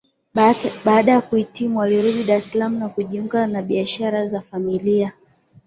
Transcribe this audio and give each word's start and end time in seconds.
Baada 0.85 1.11
ya 1.11 1.21
kuhitimu 1.21 1.81
alirudi 1.81 2.23
Dar 2.23 2.37
es 2.37 2.49
Salaam 2.51 2.79
na 2.79 2.89
kujiunga 2.89 3.47
na 3.47 3.61
biashara 3.61 4.25
za 4.27 4.41
familia 4.41 5.13